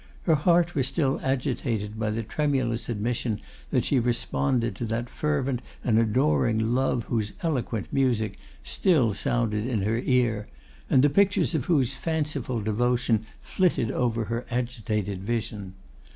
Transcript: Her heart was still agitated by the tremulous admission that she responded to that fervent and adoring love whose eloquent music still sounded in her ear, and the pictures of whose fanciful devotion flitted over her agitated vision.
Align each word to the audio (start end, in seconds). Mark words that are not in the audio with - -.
Her 0.23 0.33
heart 0.33 0.73
was 0.73 0.87
still 0.87 1.19
agitated 1.21 1.99
by 1.99 2.09
the 2.09 2.23
tremulous 2.23 2.89
admission 2.89 3.39
that 3.69 3.83
she 3.83 3.99
responded 3.99 4.75
to 4.77 4.85
that 4.85 5.11
fervent 5.11 5.61
and 5.83 5.99
adoring 5.99 6.57
love 6.73 7.03
whose 7.03 7.33
eloquent 7.43 7.85
music 7.93 8.39
still 8.63 9.13
sounded 9.13 9.67
in 9.67 9.83
her 9.83 9.99
ear, 9.99 10.47
and 10.89 11.03
the 11.03 11.09
pictures 11.11 11.53
of 11.53 11.65
whose 11.65 11.93
fanciful 11.93 12.61
devotion 12.61 13.27
flitted 13.43 13.91
over 13.91 14.25
her 14.25 14.47
agitated 14.49 15.21
vision. 15.21 15.75